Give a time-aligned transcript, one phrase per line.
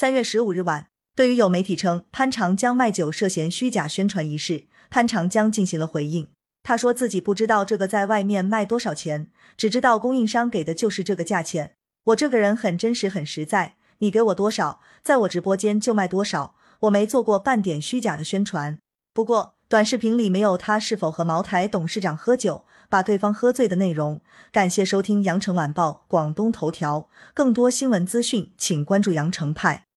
[0.00, 0.86] 三月十五日晚
[1.16, 6.28] 对于有媒体称潘长江卖酒涉嫌虚假宣传一事潘长江进行了回应。
[6.62, 11.72] 他说自己不知道这个在外面卖多少钱只知道供应商给的就是这个价钱。
[12.04, 18.78] 我这个人很真实很实在你给我多少在我直播间就卖多少我没做过半点虚假的宣传。
[19.12, 24.20] 不过短视频里没有他是否和茅台董事长喝酒把对方喝醉的内容。
[24.52, 29.86] 感谢收听羊城晚报广东头条更多新闻资讯请关注羊城派。